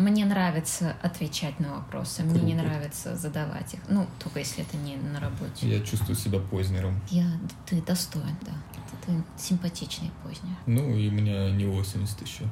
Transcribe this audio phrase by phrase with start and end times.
[0.00, 3.80] Мне нравится отвечать на вопросы, мне не нравится задавать их.
[3.86, 5.68] Ну, только если это не на работе.
[5.68, 6.98] Я чувствую себя познером.
[7.10, 7.26] Я,
[7.66, 8.52] ты достоин, да.
[9.04, 10.56] Ты симпатичный поздний.
[10.64, 12.44] Ну, и меня не 80 еще.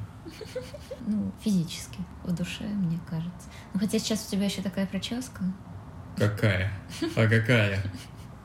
[1.07, 3.49] Ну, физически, в душе, мне кажется.
[3.73, 5.41] Ну, хотя сейчас у тебя еще такая прическа.
[6.17, 6.71] Какая?
[7.15, 7.81] А какая?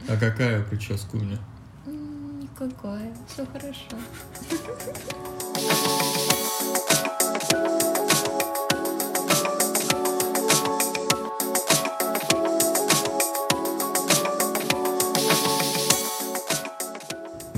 [0.08, 1.38] А какая прическа у меня?
[1.86, 3.14] Никакая.
[3.28, 3.98] Все хорошо.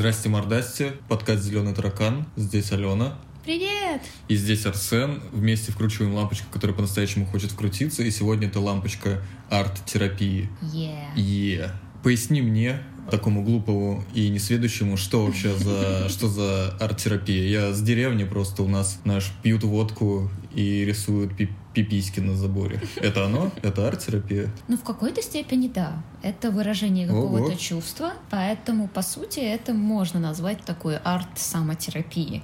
[0.06, 0.92] Здрасте, мордасти.
[1.08, 2.26] Подкаст «Зеленый таракан».
[2.36, 3.18] Здесь Алена.
[3.44, 4.00] Привет!
[4.28, 5.20] И здесь Арсен.
[5.32, 8.04] Вместе вкручиваем лампочку, которая по-настоящему хочет вкрутиться.
[8.04, 9.20] И сегодня это лампочка
[9.50, 10.48] арт-терапии.
[10.62, 11.16] Yeah.
[11.16, 11.70] Yeah.
[12.04, 17.48] Поясни мне, такому глупому и несведущему, что вообще за, что за арт-терапия.
[17.48, 21.32] Я с деревни просто у нас наш пьют водку и рисуют
[21.76, 22.80] пиписьки на заборе.
[22.96, 23.50] Это оно?
[23.62, 24.48] Это арт-терапия?
[24.68, 26.02] Ну, в какой-то степени да.
[26.22, 32.42] Это выражение какого-то чувства, поэтому, по сути, это можно назвать такой арт-самотерапией.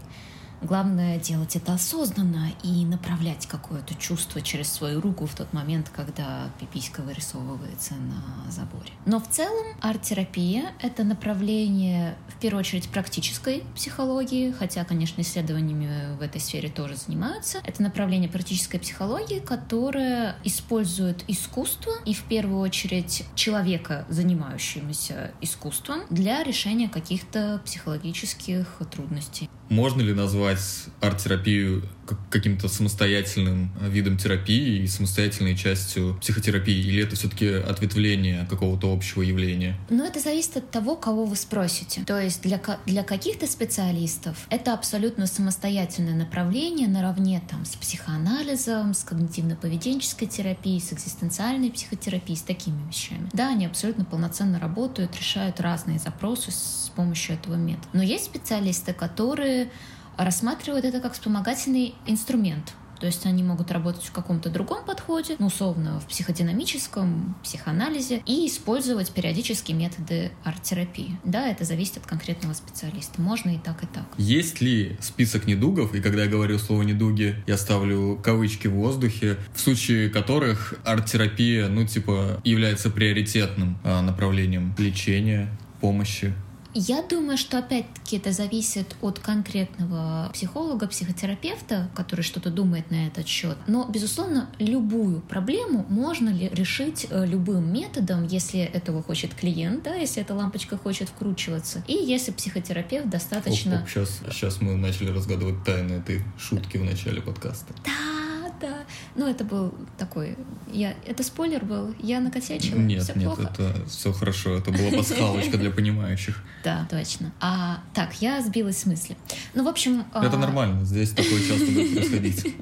[0.62, 6.50] Главное делать это осознанно и направлять какое-то чувство через свою руку в тот момент, когда
[6.60, 8.92] пиписька вырисовывается на заборе.
[9.04, 16.22] Но в целом арт-терапия— это направление, в первую очередь, практической психологии, хотя, конечно, исследованиями в
[16.22, 17.58] этой сфере тоже занимаются.
[17.64, 26.44] Это направление практической психологии, которое использует искусство и, в первую очередь, человека, занимающегося искусством, для
[26.44, 29.50] решения каких-то психологических трудностей.
[29.72, 31.82] Можно ли назвать арт-терапию
[32.30, 36.74] каким-то самостоятельным видом терапии и самостоятельной частью психотерапии?
[36.74, 39.76] Или это все-таки ответвление какого-то общего явления?
[39.90, 42.02] Ну, это зависит от того, кого вы спросите.
[42.06, 49.04] То есть для, для каких-то специалистов это абсолютно самостоятельное направление наравне там, с психоанализом, с
[49.04, 53.28] когнитивно-поведенческой терапией, с экзистенциальной психотерапией, с такими вещами.
[53.32, 57.88] Да, они абсолютно полноценно работают, решают разные запросы с помощью этого метода.
[57.92, 59.70] Но есть специалисты, которые
[60.16, 62.74] рассматривают это как вспомогательный инструмент.
[63.02, 68.46] То есть они могут работать в каком-то другом подходе, ну, условно, в психодинамическом, психоанализе, и
[68.46, 71.18] использовать периодически методы арт-терапии.
[71.24, 73.20] Да, это зависит от конкретного специалиста.
[73.20, 74.04] Можно и так, и так.
[74.18, 79.36] Есть ли список недугов, и когда я говорю слово «недуги», я ставлю кавычки в воздухе,
[79.52, 85.50] в случае которых арт-терапия, ну, типа, является приоритетным а, направлением лечения,
[85.80, 86.34] помощи?
[86.74, 93.26] Я думаю, что опять-таки это зависит от конкретного психолога, психотерапевта, который что-то думает на этот
[93.26, 93.58] счет.
[93.66, 99.94] Но, безусловно, любую проблему можно ли решить э, любым методом, если этого хочет клиент, да,
[99.94, 103.76] если эта лампочка хочет вкручиваться, и если психотерапевт достаточно...
[103.76, 107.74] Оп, оп, сейчас, сейчас мы начали разгадывать тайны этой шутки в начале подкаста.
[107.84, 108.21] Да,
[108.62, 108.84] да.
[109.14, 110.36] Ну, это был такой...
[110.72, 110.94] Я...
[111.06, 111.94] Это спойлер был?
[112.00, 112.78] Я накосячила?
[112.78, 113.50] Нет, все нет, плохо?
[113.52, 114.56] это все хорошо.
[114.56, 116.42] Это была пасхалочка для понимающих.
[116.64, 117.32] Да, точно.
[117.40, 119.16] А, так, я сбилась с мысли.
[119.54, 120.04] Ну, в общем...
[120.14, 120.38] Это а...
[120.38, 120.84] нормально.
[120.84, 122.54] Здесь такое часто будет происходить.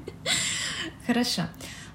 [1.07, 1.43] Хорошо.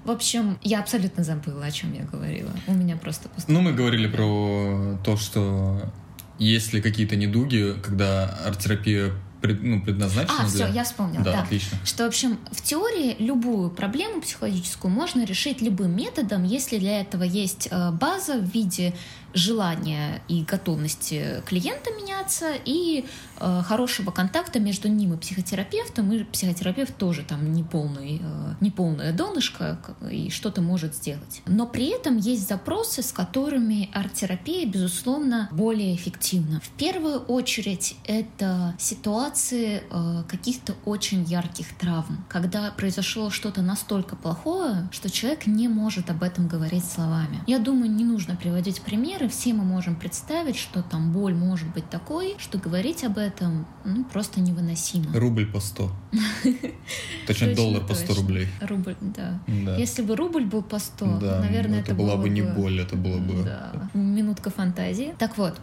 [0.03, 2.51] В общем, я абсолютно забыла, о чем я говорила.
[2.67, 3.51] У меня просто пусто.
[3.51, 5.91] Ну, мы говорили про то, что
[6.39, 9.11] есть ли какие-то недуги, когда арт-терапия
[9.47, 10.65] пред, ну, предназначена а, для...
[10.65, 11.23] все, я вспомнила.
[11.23, 11.77] Да, да, отлично.
[11.85, 17.23] Что, в общем, в теории любую проблему психологическую можно решить любым методом, если для этого
[17.23, 18.93] есть э, база в виде
[19.33, 23.05] желания и готовности клиента меняться и
[23.39, 26.11] э, хорошего контакта между ним и психотерапевтом.
[26.11, 29.79] И психотерапевт тоже там не, полный, э, не полное донышко
[30.09, 31.41] и что-то может сделать.
[31.45, 36.59] Но при этом есть запросы, с которыми арт-терапия, безусловно, более эффективна.
[36.61, 44.87] В первую очередь это ситуации э, каких-то очень ярких травм, когда произошло что-то настолько плохое,
[44.91, 47.39] что человек не может об этом говорить словами.
[47.47, 48.81] Я думаю, не нужно приводить
[49.17, 53.65] примеры, все мы можем представить, что там боль может быть такой, что говорить об этом
[53.85, 55.17] ну, просто невыносимо.
[55.17, 55.91] Рубль по 100.
[57.27, 58.47] Точнее, доллар по 100 рублей.
[58.61, 59.39] Рубль, да.
[59.77, 63.51] Если бы рубль был по 100, наверное, это была бы не боль, это было бы...
[63.93, 65.13] Минутка фантазии.
[65.17, 65.59] Так вот,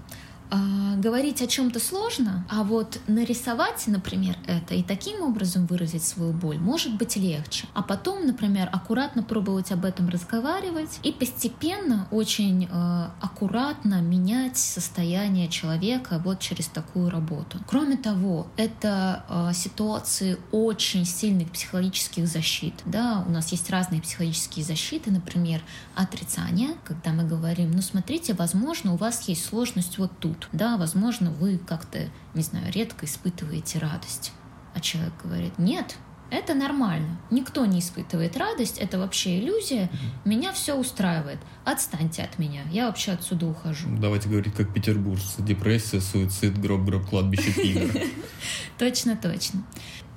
[0.55, 6.33] а, говорить о чем-то сложно, а вот нарисовать, например, это и таким образом выразить свою
[6.33, 7.67] боль может быть легче.
[7.75, 15.49] А потом, например, аккуратно пробовать об этом разговаривать и постепенно очень э, аккуратно менять состояние
[15.49, 17.59] человека вот через такую работу.
[17.67, 22.75] Кроме того, это э, ситуации очень сильных психологических защит.
[22.85, 25.63] Да, у нас есть разные психологические защиты, например,
[25.97, 31.31] отрицание, когда мы говорим, ну смотрите, возможно, у вас есть сложность вот тут, да, возможно,
[31.31, 34.33] вы как-то, не знаю, редко испытываете радость.
[34.75, 35.97] А человек говорит, нет,
[36.31, 37.21] Это нормально.
[37.31, 39.89] Никто не испытывает радость, это вообще иллюзия.
[40.25, 41.39] Меня все устраивает.
[41.65, 42.63] Отстаньте от меня.
[42.73, 43.87] Я вообще отсюда ухожу.
[44.01, 45.43] Давайте говорить как петербуржцы.
[45.43, 48.01] Депрессия, суицид, гроб-гроб, кладбище тигр.
[48.79, 49.63] Точно, точно.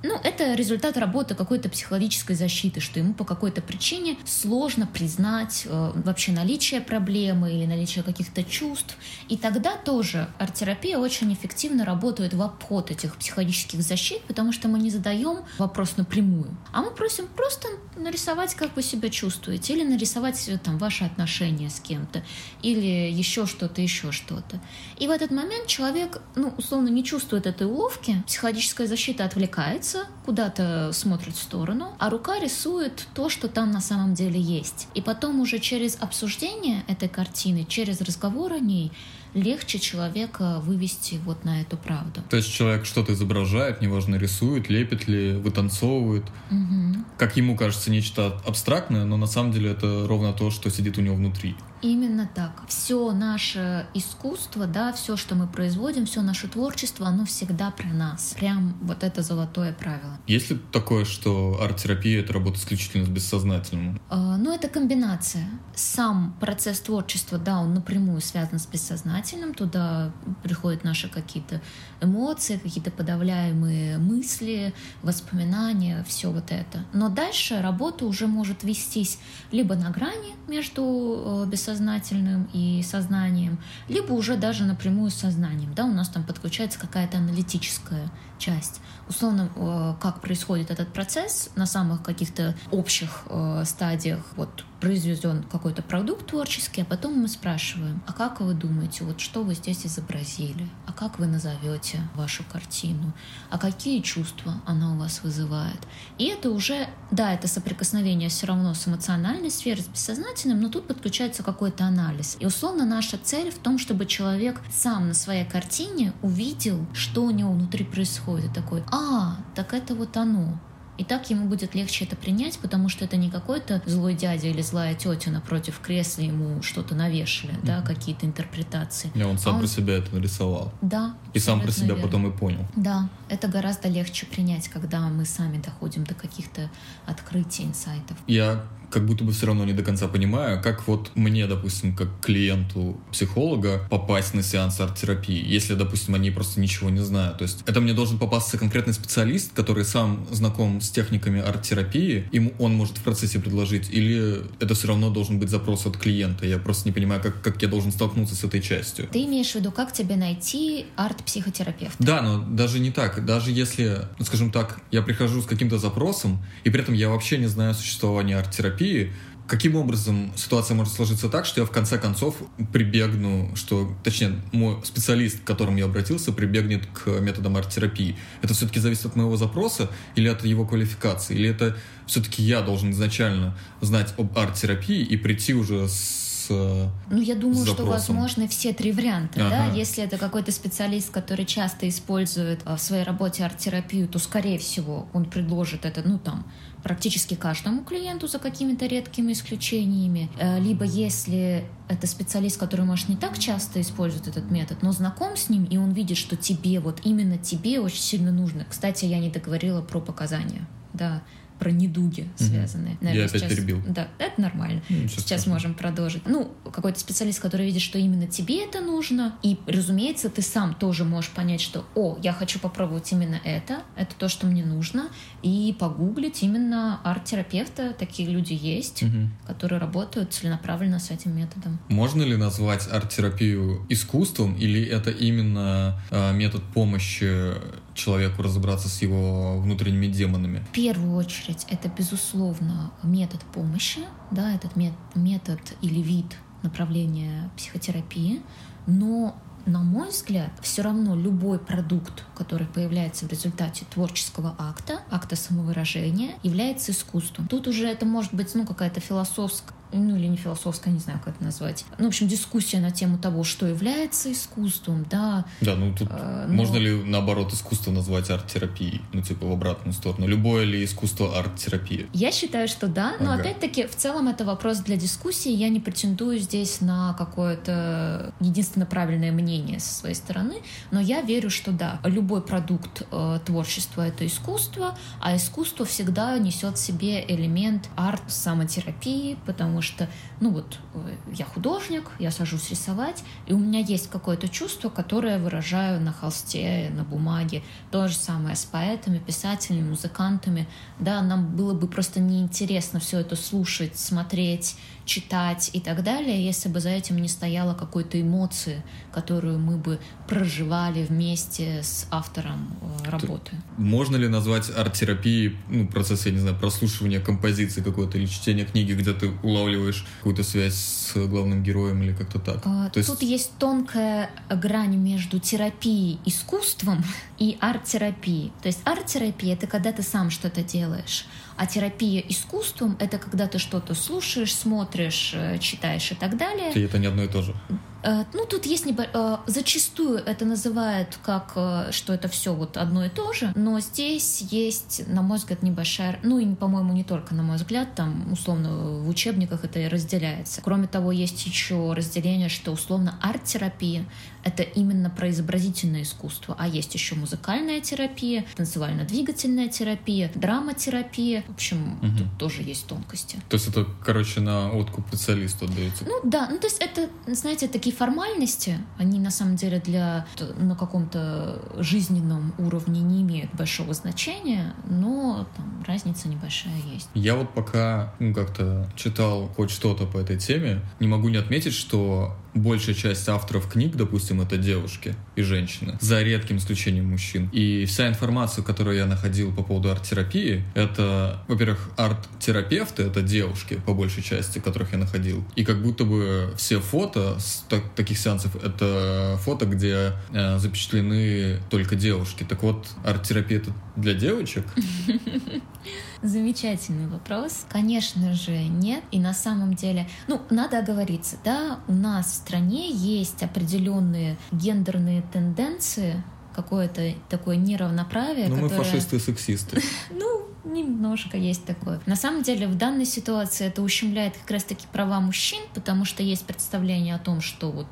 [0.04, 5.92] Ну, это результат работы какой-то психологической защиты, что ему по какой-то причине сложно признать э,
[6.04, 8.96] вообще наличие проблемы или наличие каких-то чувств.
[9.28, 14.78] И тогда тоже арт-терапия очень эффективно работает в обход этих психологических защит, потому что мы
[14.78, 17.66] не задаем вопрос напрямую, а мы просим просто
[17.96, 22.22] нарисовать, как вы себя чувствуете, или нарисовать э, там ваши отношения с кем-то,
[22.62, 24.60] или еще что-то, еще что-то.
[24.98, 30.06] И в этот момент человек, ну, условно, не чувствует этой уловки, психологическая защита отвлекается, улыбается,
[30.24, 34.88] куда-то смотрит в сторону, а рука рисует то, что там на самом деле есть.
[34.94, 38.92] И потом уже через обсуждение этой картины, через разговор о ней,
[39.34, 42.22] легче человека вывести вот на эту правду.
[42.30, 46.24] То есть человек что-то изображает, неважно, рисует, лепит ли, вытанцовывает.
[46.50, 47.04] Угу.
[47.18, 51.02] Как ему кажется, нечто абстрактное, но на самом деле это ровно то, что сидит у
[51.02, 51.56] него внутри.
[51.82, 52.64] Именно так.
[52.68, 58.34] Все наше искусство, да, все, что мы производим, все наше творчество, оно всегда про нас.
[58.38, 60.18] Прям вот это золотое правило.
[60.26, 64.00] Есть ли такое, что арт-терапия— это работа исключительно с бессознательным?
[64.10, 65.48] Э, ну, это комбинация.
[65.74, 69.54] Сам процесс творчества, да, он напрямую связан с бессознательным.
[69.54, 71.60] Туда приходят наши какие-то
[72.00, 76.84] эмоции, какие-то подавляемые мысли, воспоминания, все вот это.
[76.92, 79.18] Но дальше работа уже может вестись
[79.52, 85.74] либо на грани между э, бессознательным бессознательным и сознанием, либо уже даже напрямую с сознанием.
[85.74, 88.80] Да, у нас там подключается какая-то аналитическая часть.
[89.08, 94.20] Условно, э, как происходит этот процесс на самых каких-то общих э, стадиях.
[94.36, 99.42] Вот произведен какой-то продукт творческий, а потом мы спрашиваем, а как вы думаете, вот что
[99.42, 100.68] вы здесь изобразили?
[100.86, 103.12] А как вы назовете вашу картину?
[103.50, 105.80] А какие чувства она у вас вызывает?
[106.18, 110.86] И это уже, да, это соприкосновение все равно с эмоциональной сферой, с бессознательным, но тут
[110.86, 112.36] подключается какой-то анализ.
[112.38, 117.30] И условно наша цель в том, чтобы человек сам на своей картине увидел, что у
[117.30, 118.27] него внутри происходит.
[118.54, 120.58] Такой, а, так это вот оно.
[120.98, 124.62] И так ему будет легче это принять, потому что это не какой-то злой дядя или
[124.62, 127.66] злая тетя напротив кресла ему что-то навешали, mm-hmm.
[127.66, 129.10] да, какие-то интерпретации.
[129.14, 129.68] Не, он сам а про он...
[129.68, 130.72] себя это нарисовал.
[130.82, 131.16] Да.
[131.34, 132.02] И сам про себя верно.
[132.02, 132.66] потом и понял.
[132.74, 136.70] Да, это гораздо легче принять, когда мы сами доходим до каких-то
[137.06, 138.16] открытий, инсайтов.
[138.26, 142.08] Я как будто бы все равно не до конца понимаю, как вот мне, допустим, как
[142.20, 147.38] клиенту психолога попасть на сеанс арт-терапии, если, допустим, они просто ничего не знают.
[147.38, 152.52] То есть это мне должен попасться конкретный специалист, который сам знаком с техниками арт-терапии, ему
[152.58, 156.46] он может в процессе предложить, или это все равно должен быть запрос от клиента.
[156.46, 159.08] Я просто не понимаю, как, как я должен столкнуться с этой частью.
[159.08, 161.96] Ты имеешь в виду, как тебе найти арт-психотерапевта?
[161.98, 163.24] Да, но даже не так.
[163.24, 167.46] Даже если, скажем так, я прихожу с каким-то запросом, и при этом я вообще не
[167.46, 169.12] знаю существования арт-терапии, терапии,
[169.48, 172.36] каким образом ситуация может сложиться так, что я в конце концов
[172.72, 178.16] прибегну, что, точнее, мой специалист, к которому я обратился, прибегнет к методам арт-терапии.
[178.42, 181.34] Это все-таки зависит от моего запроса или от его квалификации?
[181.34, 187.34] Или это все-таки я должен изначально знать об арт-терапии и прийти уже с ну, я
[187.34, 189.46] думаю, что возможны все три варианта.
[189.46, 189.50] Ага.
[189.50, 189.74] Да?
[189.74, 195.26] Если это какой-то специалист, который часто использует в своей работе арт-терапию, то, скорее всего, он
[195.26, 196.50] предложит это, ну, там,
[196.88, 200.30] практически каждому клиенту за какими-то редкими исключениями.
[200.38, 205.36] Э, либо если это специалист, который, может, не так часто использует этот метод, но знаком
[205.36, 208.64] с ним, и он видит, что тебе, вот именно тебе очень сильно нужно.
[208.66, 210.66] Кстати, я не договорила про показания.
[210.94, 211.22] Да,
[211.58, 212.94] про недуги связанные.
[212.94, 213.04] Угу.
[213.04, 213.52] Наверное, Я опять сейчас...
[213.52, 213.82] перебил.
[213.86, 214.82] Да, это нормально.
[214.88, 215.54] Ну, сейчас страшного.
[215.54, 216.26] можем продолжить.
[216.26, 221.04] Ну, какой-то специалист, который видит, что именно тебе это нужно, и, разумеется, ты сам тоже
[221.04, 225.08] можешь понять, что, о, я хочу попробовать именно это, это то, что мне нужно,
[225.42, 227.94] и погуглить именно арт-терапевта.
[227.98, 229.28] Такие люди есть, угу.
[229.46, 231.78] которые работают целенаправленно с этим методом.
[231.88, 237.54] Можно ли назвать арт-терапию искусством, или это именно э, метод помощи
[237.98, 240.64] человеку разобраться с его внутренними демонами?
[240.70, 244.00] В первую очередь, это, безусловно, метод помощи,
[244.30, 244.72] да, этот
[245.14, 248.42] метод или вид направления психотерапии,
[248.86, 249.36] но
[249.66, 256.36] на мой взгляд, все равно любой продукт, который появляется в результате творческого акта, акта самовыражения,
[256.42, 257.48] является искусством.
[257.48, 261.36] Тут уже это может быть ну, какая-то философская ну или не философская, не знаю, как
[261.36, 261.84] это назвать.
[261.98, 265.44] Ну, в общем, дискуссия на тему того, что является искусством, да.
[265.60, 266.54] Да, ну тут э, но...
[266.54, 269.02] можно ли наоборот искусство назвать арт-терапией?
[269.12, 270.26] Ну, типа в обратную сторону.
[270.26, 272.06] Любое ли искусство арт-терапия?
[272.12, 273.42] Я считаю, что да, но ага.
[273.42, 275.50] опять-таки в целом это вопрос для дискуссии.
[275.50, 280.56] Я не претендую здесь на какое-то единственно правильное мнение со своей стороны,
[280.90, 286.76] но я верю, что да, любой продукт э, творчества это искусство, а искусство всегда несет
[286.76, 290.08] в себе элемент арт-самотерапии, потому потому что,
[290.40, 295.34] ну вот, э, я художник, я сажусь рисовать, и у меня есть какое-то чувство, которое
[295.34, 297.62] я выражаю на холсте, на бумаге.
[297.92, 300.66] То же самое с поэтами, писателями, музыкантами.
[300.98, 304.76] Да, нам было бы просто неинтересно все это слушать, смотреть,
[305.08, 309.98] читать и так далее, если бы за этим не стояла какой-то эмоции, которую мы бы
[310.28, 313.52] проживали вместе с автором э, работы.
[313.78, 318.92] Можно ли назвать арт-терапией ну, процесс, я не знаю, прослушивания композиции какой-то или чтения книги,
[318.92, 322.62] где ты улавливаешь какую-то связь с главным героем или как-то так?
[322.66, 323.32] А, То тут есть...
[323.32, 327.02] есть тонкая грань между терапией искусством
[327.38, 328.52] и арт-терапией.
[328.62, 331.24] То есть арт-терапия— это когда ты сам что-то делаешь,
[331.56, 336.72] а терапия искусством— это когда ты что-то слушаешь, смотришь, э, читаешь и так далее.
[336.72, 337.54] И это не одно и то же.
[338.02, 339.06] Э, ну, тут есть небо...
[339.12, 341.56] Э, зачастую это называют как,
[341.90, 346.18] что это все вот одно и то же, но здесь есть, на мой взгляд, небольшая,
[346.22, 350.60] ну и, по-моему, не только на мой взгляд, там, условно, в учебниках это и разделяется.
[350.62, 354.04] Кроме того, есть еще разделение, что, условно, арт-терапия—
[354.48, 361.44] это именно про изобразительное искусство, а есть еще музыкальная терапия, танцевально-двигательная терапия, драматерапия.
[361.46, 362.18] В общем, угу.
[362.18, 363.36] тут тоже есть тонкости.
[363.48, 366.04] То есть это, короче, на откуп специалисту отдается?
[366.06, 370.26] Ну да, ну то есть это, знаете, такие формальности, они на самом деле для
[370.58, 377.08] на каком-то жизненном уровне не имеют большого значения, но там разница небольшая есть.
[377.14, 381.74] Я вот пока ну, как-то читал хоть что-то по этой теме, не могу не отметить,
[381.74, 387.48] что большая часть авторов книг, допустим, это девушки и женщины, за редким исключением мужчин.
[387.52, 393.94] И вся информация, которую я находил по поводу арт-терапии, это, во-первых, арт-терапевты, это девушки, по
[393.94, 395.44] большей части, которых я находил.
[395.56, 401.60] И как будто бы все фото с так, таких сеансов, это фото, где э, запечатлены
[401.70, 402.44] только девушки.
[402.48, 404.64] Так вот, арт-терапия это для девочек?
[406.22, 407.64] Замечательный вопрос.
[407.68, 409.02] Конечно же, нет.
[409.10, 415.22] И на самом деле, ну, надо оговориться, да, у нас в стране есть определенные гендерные
[415.32, 416.22] тенденции,
[416.54, 418.48] какое-то такое неравноправие.
[418.48, 418.78] Ну, которое...
[418.78, 419.82] мы фашисты и сексисты.
[420.10, 422.00] Ну, немножко есть такое.
[422.06, 426.44] На самом деле, в данной ситуации это ущемляет как раз-таки права мужчин, потому что есть
[426.44, 427.86] представление о том, что вот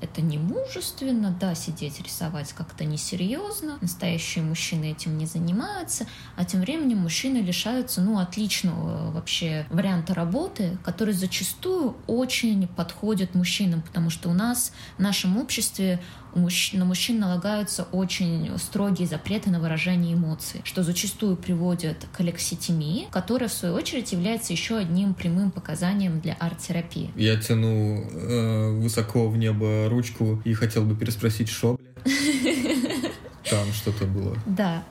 [0.00, 6.60] это не мужественно, да, сидеть рисовать как-то несерьезно, настоящие мужчины этим не занимаются, а тем
[6.60, 14.28] временем мужчины лишаются, ну, отличного вообще варианта работы, который зачастую очень подходит мужчинам, потому что
[14.28, 16.00] у нас в нашем обществе
[16.34, 23.48] на мужчин налагаются очень строгие запреты на выражение эмоций, что зачастую приводит к алекситимии, которая,
[23.48, 27.10] в свою очередь, является еще одним прямым показанием для арт-терапии.
[27.16, 31.78] Я тяну э, высоко в небо ручку и хотел бы переспросить, что,
[33.50, 34.36] Там что-то было.
[34.46, 34.84] Да.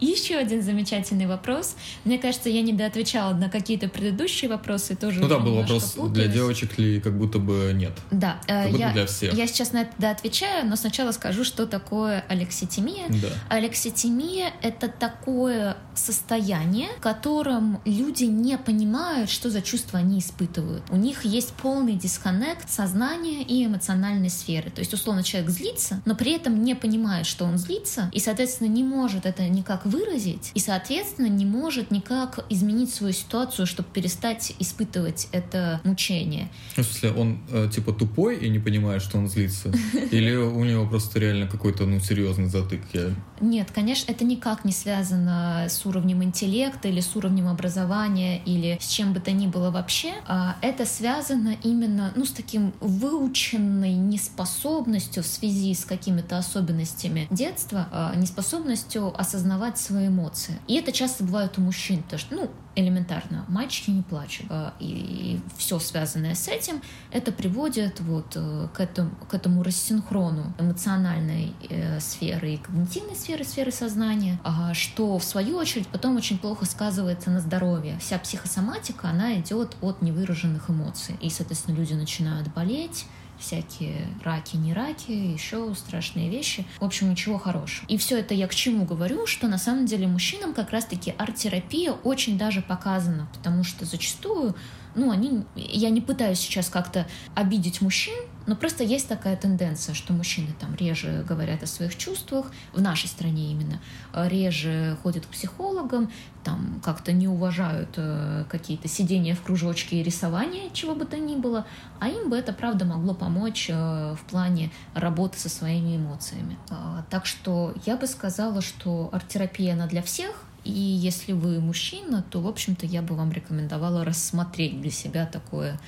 [0.00, 1.76] Еще один замечательный вопрос.
[2.04, 4.96] Мне кажется, я недоотвечала на какие-то предыдущие вопросы.
[4.96, 6.12] Тоже ну да, был вопрос путалась.
[6.12, 7.92] для девочек ли как будто бы нет.
[8.10, 8.40] Да.
[8.46, 9.34] Как будто я, для всех.
[9.34, 13.06] Я сейчас на это отвечаю, но сначала скажу, что такое алекситимия.
[13.08, 13.28] Да.
[13.48, 20.84] Алекситимия— это такое состояние, в котором люди не понимают, что за чувства они испытывают.
[20.90, 24.70] У них есть полный дисконнект сознания и эмоциональной сферы.
[24.70, 28.68] То есть, условно, человек злится, но при этом не понимает, что он злится, и, соответственно,
[28.68, 33.88] не может это не никак выразить и, соответственно, не может никак изменить свою ситуацию, чтобы
[33.92, 36.50] перестать испытывать это мучение.
[36.76, 39.72] В смысле, он э, типа тупой и не понимает, что он злится?
[40.10, 42.82] Или у него просто реально какой-то, ну, серьезный затык?
[42.92, 43.14] Я...
[43.44, 48.88] Нет, конечно, это никак не связано с уровнем интеллекта или с уровнем образования или с
[48.88, 50.14] чем бы то ни было вообще.
[50.26, 57.86] А это связано именно, ну, с таким выученной неспособностью в связи с какими-то особенностями детства,
[57.92, 60.58] а, неспособностью осознавать свои эмоции.
[60.66, 65.40] И это часто бывает у мужчин, потому что, ну, элементарно, мальчики не плачут, а, и,
[65.56, 72.00] все связанное с этим, это приводит вот э, к этому, к этому рассинхрону эмоциональной э,
[72.00, 74.40] сферы и когнитивной сферы, сферы сознания,
[74.72, 77.98] что в свою очередь потом очень плохо сказывается на здоровье.
[77.98, 83.06] Вся психосоматика, она идет от невыраженных эмоций, и, соответственно, люди начинают болеть,
[83.44, 86.64] всякие раки, не раки, еще страшные вещи.
[86.80, 87.86] В общем, ничего хорошего.
[87.88, 91.92] И все это я к чему говорю, что на самом деле мужчинам как раз-таки арт-терапия
[91.92, 94.54] очень даже показана, потому что зачастую
[94.94, 98.14] ну, они, я не пытаюсь сейчас как-то обидеть мужчин,
[98.46, 103.08] но просто есть такая тенденция, что мужчины там реже говорят о своих чувствах, в нашей
[103.08, 103.80] стране именно,
[104.12, 106.10] реже ходят к психологам,
[106.42, 111.36] там как-то не уважают э, какие-то сидения в кружочке и рисования, чего бы то ни
[111.36, 111.66] было,
[112.00, 113.72] а им бы это, правда, могло помочь э,
[114.14, 116.58] в плане работы со своими эмоциями.
[116.70, 122.24] Э, так что я бы сказала, что арт-терапия, она для всех, и если вы мужчина,
[122.30, 125.78] то, в общем-то, я бы вам рекомендовала рассмотреть для себя такое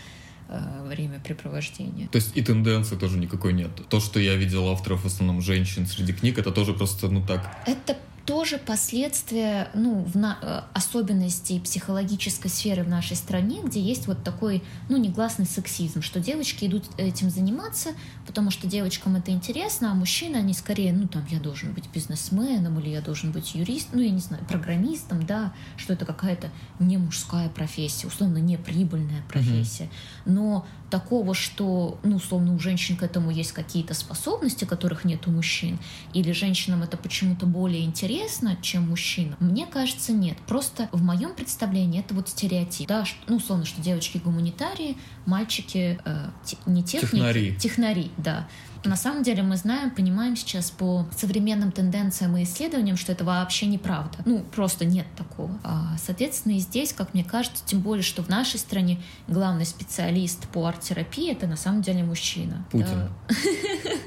[0.48, 2.08] э, времяпрепровождения.
[2.08, 3.70] То есть и тенденции тоже никакой нет.
[3.88, 7.50] То, что я видел авторов в основном женщин среди книг, это тоже просто, ну так...
[7.66, 14.08] Это тоже последствия ну, в на, э, особенностей психологической сферы в нашей стране, где есть
[14.08, 17.90] вот такой ну, негласный сексизм, что девочки идут этим заниматься,
[18.26, 22.78] потому что девочкам это интересно, а мужчины, они скорее, ну там, я должен быть бизнесменом
[22.80, 26.98] или я должен быть юристом, ну, я не знаю, программистом, да, что это какая-то не
[26.98, 29.84] мужская профессия, условно, не прибыльная профессия.
[29.84, 30.32] Mm-hmm.
[30.32, 35.30] Но такого, что, ну, условно, у женщин к этому есть какие-то способности, которых нет у
[35.30, 35.78] мужчин,
[36.12, 38.15] или женщинам это почему-то более интересно,
[38.62, 40.36] чем мужчинам, мне кажется, нет.
[40.46, 44.96] Просто в моем представлении это вот стереотип, да, что, ну, условно, что девочки гуманитарии,
[45.26, 46.30] мальчики э,
[46.66, 47.56] не техники, технари.
[47.56, 48.48] технари, да.
[48.86, 53.66] На самом деле мы знаем, понимаем сейчас по современным тенденциям и исследованиям, что это вообще
[53.66, 54.18] неправда.
[54.24, 55.50] Ну, просто нет такого.
[55.64, 60.46] А, соответственно, и здесь, как мне кажется, тем более, что в нашей стране главный специалист
[60.48, 62.64] по арт-терапии это на самом деле мужчина.
[62.70, 63.10] Путин.
[63.28, 63.34] Да.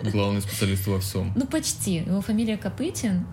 [0.12, 1.34] Главный специалист во всем.
[1.36, 1.96] Ну, почти.
[1.96, 3.26] Его фамилия Копытин.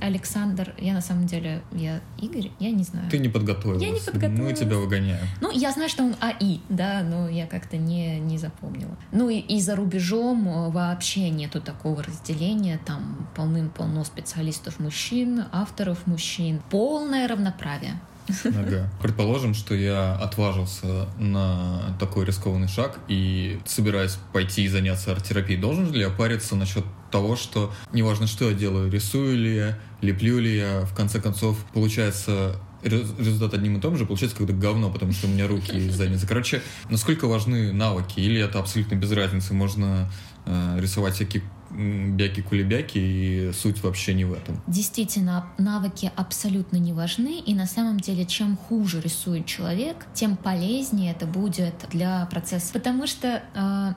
[0.00, 3.10] Александр, я на самом деле, я Игорь, я не знаю.
[3.10, 3.82] Ты не подготовилась.
[3.82, 4.40] Я не подготовилась.
[4.40, 5.26] Мы тебя выгоняем.
[5.40, 8.96] Ну, я знаю, что он АИ, да, но я как-то не, не запомнила.
[9.12, 16.06] Ну, и, и за рубежом э, вообще нету такого разделения, там полным-полно специалистов мужчин, авторов
[16.06, 18.00] мужчин, полное равноправие.
[18.44, 18.90] Ага.
[19.02, 25.60] Предположим, что я отважился на такой рискованный шаг и собираюсь пойти и заняться арт-терапией.
[25.60, 30.38] Должен ли я париться насчет того, что неважно, что я делаю, рисую ли я, леплю
[30.38, 35.12] ли я, в конце концов, получается результат одним и том же, получается как-то говно, потому
[35.12, 36.26] что у меня руки заняты.
[36.26, 38.20] Короче, насколько важны навыки?
[38.20, 39.52] Или это абсолютно без разницы?
[39.52, 40.10] Можно
[40.46, 44.60] э, рисовать всякие бяки-кулебяки, и суть вообще не в этом.
[44.66, 51.12] Действительно, навыки абсолютно не важны, и на самом деле, чем хуже рисует человек, тем полезнее
[51.12, 52.72] это будет для процесса.
[52.72, 53.94] Потому что э,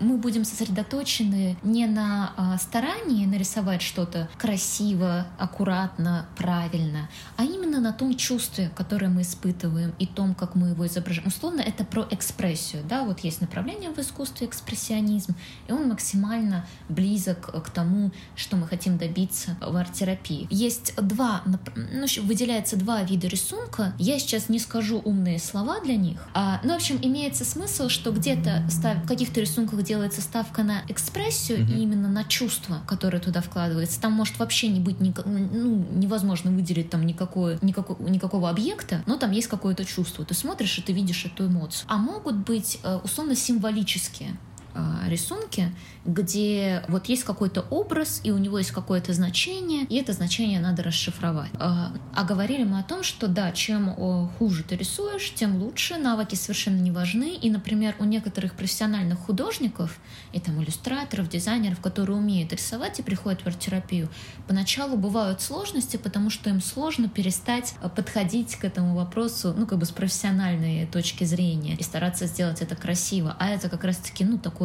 [0.00, 7.92] мы будем сосредоточены не на а, старании нарисовать что-то красиво, аккуратно, правильно, а именно на
[7.92, 11.28] том чувстве, которое мы испытываем и том, как мы его изображаем.
[11.28, 12.82] Условно, это про экспрессию.
[12.88, 13.04] Да?
[13.04, 15.34] Вот есть направление в искусстве экспрессионизм,
[15.68, 20.46] и он максимально близок к тому, что мы хотим добиться в арт-терапии.
[20.50, 23.94] Есть два, ну, выделяется два вида рисунка.
[23.98, 26.20] Я сейчас не скажу умные слова для них.
[26.34, 30.82] А, ну, в общем, имеется смысл, что где-то в каких-то рисунках рисунках делается ставка на
[30.88, 31.72] экспрессию угу.
[31.72, 34.00] и именно на чувство, которое туда вкладывается.
[34.00, 39.16] Там может вообще не быть, ни, ну, невозможно выделить там никакое, никакого, никакого объекта, но
[39.16, 40.24] там есть какое-то чувство.
[40.24, 41.86] Ты смотришь, и ты видишь эту эмоцию.
[41.88, 44.36] А могут быть э, условно символические
[45.08, 45.72] рисунки,
[46.04, 50.82] где вот есть какой-то образ, и у него есть какое-то значение, и это значение надо
[50.82, 51.50] расшифровать.
[51.54, 53.94] А, а говорили мы о том, что да, чем
[54.38, 59.98] хуже ты рисуешь, тем лучше, навыки совершенно не важны, и, например, у некоторых профессиональных художников,
[60.32, 64.08] и там иллюстраторов, дизайнеров, которые умеют рисовать и приходят в арт-терапию,
[64.46, 69.84] поначалу бывают сложности, потому что им сложно перестать подходить к этому вопросу, ну, как бы
[69.84, 74.59] с профессиональной точки зрения, и стараться сделать это красиво, а это как раз-таки, ну, такой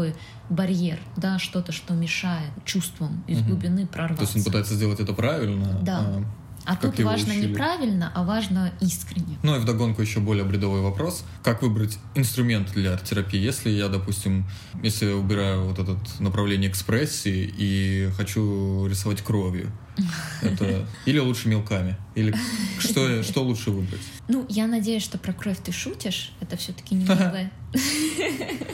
[0.49, 3.49] барьер, да, что-то, что мешает чувствам из угу.
[3.49, 4.17] глубины прорваться.
[4.17, 5.79] То есть он пытается сделать это правильно.
[5.81, 5.99] Да.
[5.99, 6.23] А...
[6.65, 7.47] А как тут важно учили.
[7.47, 9.37] не правильно, а важно искренне.
[9.43, 11.23] Ну и вдогонку еще более бредовый вопрос.
[11.43, 13.39] Как выбрать инструмент для арт-терапии?
[13.39, 14.47] Если я, допустим,
[14.81, 19.71] если я убираю вот это направление экспрессии и хочу рисовать кровью,
[20.41, 21.97] это или лучше мелками?
[22.15, 22.35] Или
[22.79, 24.01] что, что лучше выбрать?
[24.27, 26.33] Ну, я надеюсь, что про кровь ты шутишь.
[26.41, 27.51] Это все-таки немного...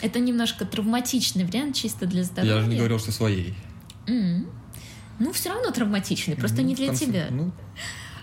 [0.00, 2.56] Это немножко травматичный вариант чисто для здоровья.
[2.56, 3.54] Я же не говорил, что своей.
[4.06, 4.46] Mm.
[5.18, 7.26] Ну, все равно травматичный, просто ну, не для тебя.
[7.30, 7.52] Ну...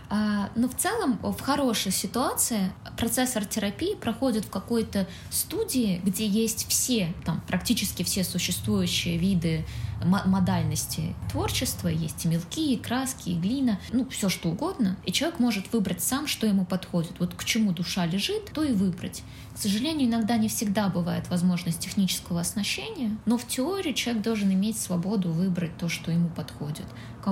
[0.09, 6.67] А, но в целом в хорошей ситуации процесс арт-терапии проходит в какой-то студии, где есть
[6.69, 9.65] все, там, практически все существующие виды
[10.03, 15.39] модальности творчества, есть и мелки, и краски, и глина, ну, все что угодно, и человек
[15.39, 17.13] может выбрать сам, что ему подходит.
[17.19, 19.23] Вот к чему душа лежит, то и выбрать.
[19.53, 24.77] К сожалению, иногда не всегда бывает возможность технического оснащения, но в теории человек должен иметь
[24.77, 26.85] свободу выбрать то, что ему подходит.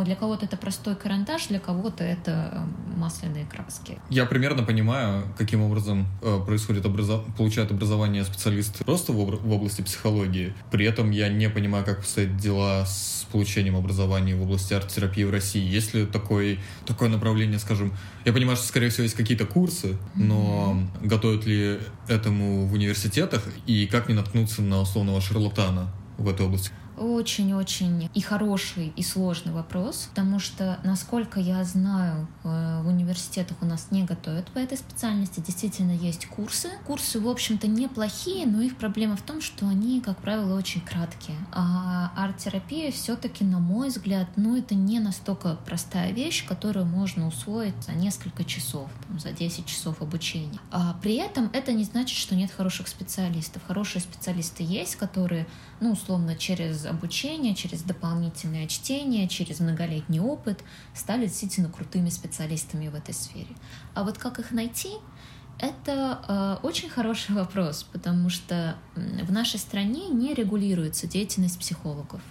[0.06, 3.99] Для кого-то это простой карандаш, для кого-то это э, масляные краски.
[4.10, 7.23] Я примерно понимаю, каким образом э, происходит образов...
[7.38, 9.39] получает образование специалист просто в, об...
[9.39, 10.56] в области психологии.
[10.71, 15.32] При этом я не понимаю, как обстоят дела с получением образования в области арт-терапии в
[15.32, 15.63] России.
[15.63, 17.93] Есть ли такой, такое направление, скажем,
[18.26, 21.08] я понимаю, что, скорее всего, есть какие-то курсы, но mm-hmm.
[21.08, 26.71] готовят ли этому в университетах и как не наткнуться на условного шарлатана в этой области?
[26.97, 33.65] Очень-очень и хороший, и сложный вопрос, потому что, насколько я знаю, э, в университетах у
[33.65, 35.39] нас не готовят по этой специальности.
[35.39, 36.69] Действительно, есть курсы.
[36.86, 41.38] Курсы, в общем-то, неплохие, но их проблема в том, что они, как правило, очень краткие.
[41.51, 47.75] А арт-терапия все-таки, на мой взгляд, ну, это не настолько простая вещь, которую можно усвоить
[47.84, 50.60] за несколько часов, там, за 10 часов обучения.
[50.71, 53.63] А при этом это не значит, что нет хороших специалистов.
[53.67, 55.47] Хорошие специалисты есть, которые,
[55.79, 62.96] ну, условно, через обучение, через дополнительное чтение, через многолетний опыт стали действительно крутыми специалистами в
[62.96, 63.56] этой сфере.
[63.93, 64.93] А вот как их найти,
[65.60, 72.22] это э, очень хороший вопрос, потому что в нашей стране не регулируется деятельность психологов.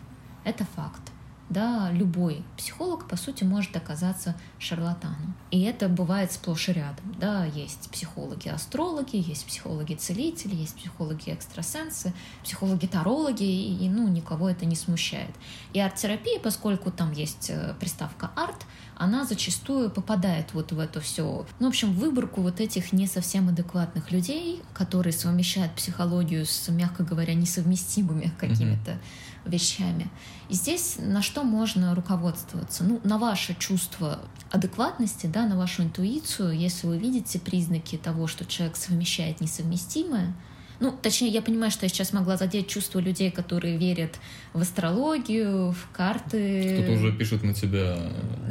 [0.44, 1.11] Это факт
[1.52, 5.34] да, любой психолог, по сути, может оказаться шарлатаном.
[5.50, 7.14] И это бывает сплошь и рядом.
[7.18, 12.12] Да, есть психологи-астрологи, есть психологи-целители, есть психологи-экстрасенсы,
[12.42, 15.34] психологи-тарологи, и, ну, никого это не смущает.
[15.72, 18.66] И арт-терапия, поскольку там есть э, приставка «арт»,
[19.02, 21.46] она зачастую попадает вот в это все.
[21.58, 27.02] Ну, в общем, выборку вот этих не совсем адекватных людей, которые совмещают психологию с, мягко
[27.02, 30.10] говоря, несовместимыми какими-то mm-hmm вещами.
[30.48, 32.84] И здесь на что можно руководствоваться?
[32.84, 38.44] Ну, на ваше чувство адекватности, да, на вашу интуицию, если вы видите признаки того, что
[38.44, 40.34] человек совмещает несовместимое,
[40.82, 44.18] ну, точнее, я понимаю, что я сейчас могла задеть чувства людей, которые верят
[44.52, 46.74] в астрологию, в карты.
[46.74, 47.96] Кто-то уже пишет на тебя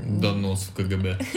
[0.08, 1.20] донос в КГБ.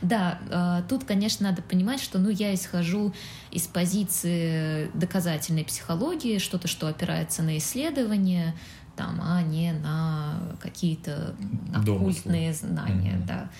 [0.00, 3.12] Да, а, тут, конечно, надо понимать, что ну, я исхожу
[3.50, 8.54] из позиции доказательной психологии, что-то, что опирается на исследования,
[8.96, 11.36] там, а не на какие-то
[11.74, 13.26] оккультные знания, mm-hmm.
[13.26, 13.50] да.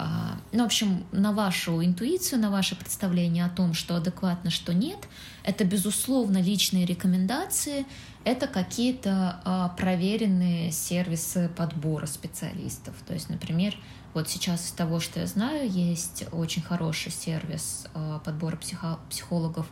[0.00, 4.72] А, ну, в общем, на вашу интуицию, на ваше представление о том, что адекватно, что
[4.72, 5.08] нет,
[5.48, 7.86] это, безусловно, личные рекомендации,
[8.24, 12.94] это какие-то а, проверенные сервисы подбора специалистов.
[13.06, 13.74] То есть, например,
[14.12, 19.66] вот сейчас из того, что я знаю, есть очень хороший сервис а, подбора психо- психологов.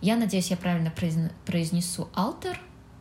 [0.00, 0.92] Я надеюсь, я правильно
[1.44, 2.56] произнесу Alter,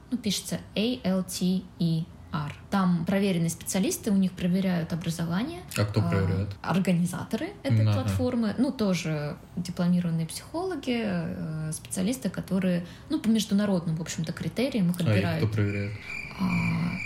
[0.09, 2.05] ну, пишется A-L-T-E
[2.45, 2.53] R.
[2.69, 5.61] Там проверенные специалисты, у них проверяют образование.
[5.77, 6.49] А кто а, проверяет?
[6.61, 7.93] Организаторы этой ага.
[7.93, 14.99] платформы, ну, тоже дипломированные психологи, э, специалисты, которые, ну, по международным, в общем-то, критериям их
[14.99, 15.25] отбирают.
[15.25, 15.93] А их кто проверяет?
[16.39, 16.43] А...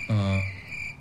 [0.10, 0.40] А,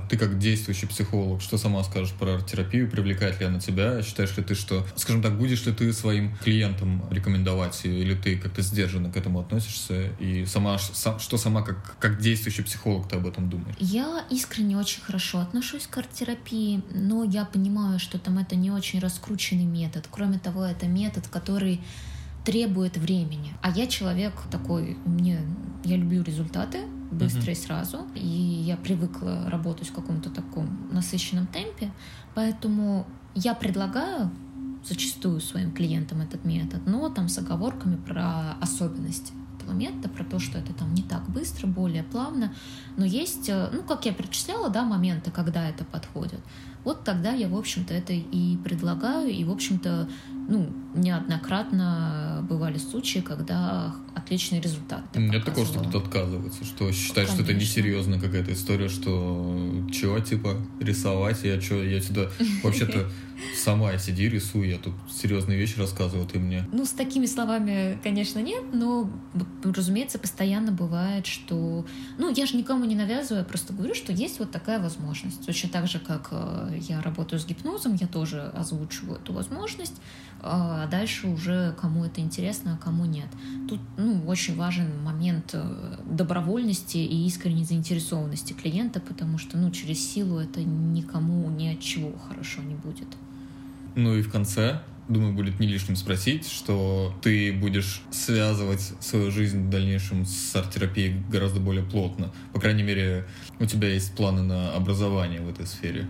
[0.08, 2.90] ты как действующий психолог, что сама скажешь про арт-терапию?
[2.90, 4.02] Привлекает ли она тебя?
[4.02, 8.62] Считаешь ли ты, что, скажем так, будешь ли ты своим клиентам рекомендовать или ты как-то
[8.62, 10.10] сдержанно к этому относишься?
[10.18, 13.76] И сама, сам, что сама как, как действующий психолог ты об этом думаешь?
[13.78, 19.00] Я искренне очень хорошо отношусь к арт-терапии, но я понимаю, что там это не очень
[19.00, 20.06] раскрученный метод.
[20.10, 21.80] Кроме того, это метод, который
[22.44, 23.52] требует времени.
[23.62, 25.40] А я человек такой, мне,
[25.84, 27.52] я люблю результаты, быстро uh-huh.
[27.52, 28.06] и сразу.
[28.14, 31.90] И я привыкла работать в каком-то таком насыщенном темпе.
[32.34, 34.30] Поэтому я предлагаю
[34.84, 40.38] зачастую своим клиентам этот метод, но там с оговорками про особенности этого метода, про то,
[40.38, 42.52] что это там не так быстро, более плавно.
[42.96, 46.40] Но есть, э, ну, как я перечисляла, да, моменты, когда это подходит.
[46.84, 50.08] Вот тогда я, в общем-то, это и предлагаю, и, в общем-то,
[50.50, 55.04] ну, неоднократно бывали случаи, когда отличный результат.
[55.14, 57.44] Нет такого, что кто-то отказывается, что считает, Конечно.
[57.44, 62.28] что это несерьезно какая-то история, что чего, типа, рисовать, я что, я сюда
[62.64, 63.08] вообще-то
[63.56, 66.66] сама сиди, рисуй, я тут серьезные вещи рассказываю, ты мне.
[66.72, 69.08] Ну, с такими словами, конечно, нет, но,
[69.62, 71.86] разумеется, постоянно бывает, что...
[72.18, 75.46] Ну, я же никому не навязываю, я просто говорю, что есть вот такая возможность.
[75.46, 79.94] Точно так же, как э, я работаю с гипнозом, я тоже озвучиваю эту возможность,
[80.42, 83.28] а дальше уже кому это интересно, а кому нет.
[83.68, 89.98] Тут ну, очень важен момент э, добровольности и искренней заинтересованности клиента, потому что ну, через
[89.98, 93.08] силу это никому ни от чего хорошо не будет.
[93.94, 99.66] Ну и в конце думаю, будет не лишним спросить, что ты будешь связывать свою жизнь
[99.66, 102.32] в дальнейшем с арт-терапией гораздо более плотно.
[102.52, 103.26] По крайней мере,
[103.58, 106.06] у тебя есть планы на образование в этой сфере.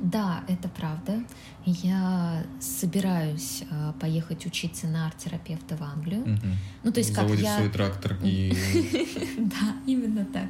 [0.00, 1.24] Да, это правда.
[1.64, 6.22] Я собираюсь э, поехать учиться на арт-терапевта в Англию.
[6.22, 6.46] Угу.
[6.84, 7.56] Ну, то есть как Заводишь я...
[7.56, 8.56] свой трактор и...
[9.38, 10.48] Да, именно так.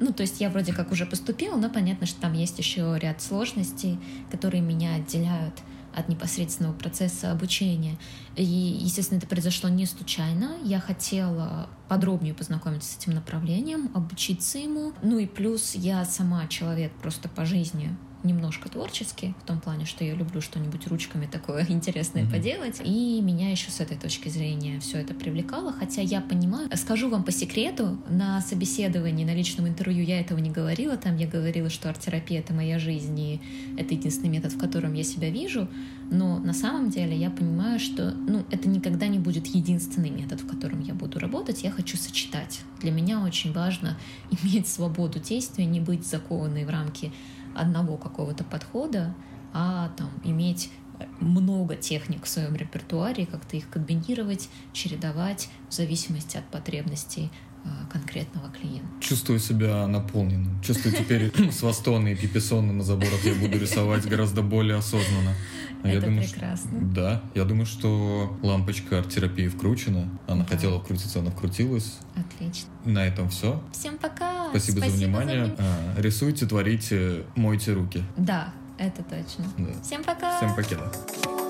[0.00, 3.20] Ну, то есть я вроде как уже поступила, но понятно, что там есть еще ряд
[3.20, 3.98] сложностей,
[4.30, 5.54] которые меня отделяют
[5.94, 7.98] от непосредственного процесса обучения.
[8.36, 10.56] И, естественно, это произошло не случайно.
[10.62, 14.92] Я хотела подробнее познакомиться с этим направлением, обучиться ему.
[15.02, 20.04] Ну и плюс я сама человек просто по жизни немножко творческий, в том плане, что
[20.04, 22.30] я люблю что-нибудь ручками такое интересное mm-hmm.
[22.30, 22.80] поделать.
[22.84, 25.72] И меня еще с этой точки зрения все это привлекало.
[25.72, 30.50] Хотя я понимаю, скажу вам по секрету, на собеседовании, на личном интервью я этого не
[30.50, 30.96] говорила.
[30.96, 33.40] Там я говорила, что арт-терапия— это моя жизнь, и
[33.76, 35.68] это единственный метод, в котором я себя вижу.
[36.10, 40.46] Но на самом деле я понимаю, что ну, это никогда не будет единственный метод, в
[40.48, 41.62] котором я буду работать.
[41.62, 42.60] Я хочу сочетать.
[42.80, 43.98] Для меня очень важно
[44.42, 47.12] иметь свободу действия, не быть закованной в рамки
[47.54, 49.14] одного какого-то подхода,
[49.52, 50.70] а там иметь
[51.20, 57.30] много техник в своем репертуаре, как-то их комбинировать, чередовать в зависимости от потребностей
[57.64, 58.88] э, конкретного клиента.
[59.00, 60.60] Чувствую себя наполненным.
[60.62, 65.34] Чувствую теперь с Вастоны и Пиписоны на заборах я буду рисовать гораздо более осознанно.
[65.80, 66.78] Это я думаю, прекрасно.
[66.78, 70.08] Что, да, я думаю, что лампочка арт-терапии вкручена.
[70.26, 70.48] Она да.
[70.48, 71.98] хотела вкрутиться, она вкрутилась.
[72.16, 72.68] Отлично.
[72.84, 73.62] На этом все.
[73.72, 74.48] Всем пока.
[74.50, 75.46] Спасибо, Спасибо за внимание.
[75.46, 78.02] За а, рисуйте, творите, мойте руки.
[78.16, 79.44] Да, это точно.
[79.56, 79.82] Да.
[79.82, 80.36] Всем пока.
[80.38, 81.47] Всем пока.